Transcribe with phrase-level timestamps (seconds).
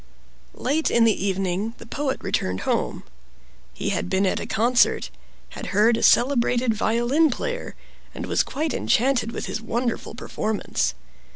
[0.55, 3.03] Late in the evening the Poet returned home.
[3.71, 5.11] He had been at a concert,
[5.49, 7.75] had heard a celebrated violin player,
[8.15, 10.95] and was quite enchanted with his wonderful performance.